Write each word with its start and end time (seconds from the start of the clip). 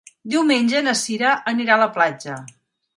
Diumenge 0.33 0.81
na 0.87 0.95
Cira 1.03 1.37
anirà 1.55 1.79
a 1.79 1.81
la 1.85 1.91
platja. 2.01 2.45